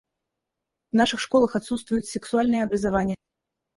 В 0.91 0.95
наших 0.95 1.19
школах 1.19 1.55
отсутствует 1.55 2.07
сексуальное 2.07 2.63
образование. 2.63 3.17